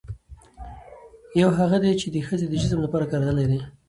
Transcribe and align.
يوهغه 1.41 1.77
دي، 1.83 1.91
چې 2.01 2.07
د 2.15 2.17
ښځې 2.27 2.45
د 2.49 2.53
جسم 2.61 2.79
لپاره 2.85 3.09
کارېدلي 3.11 3.45
دي 3.51 3.59